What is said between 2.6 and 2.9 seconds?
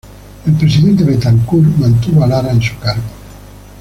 su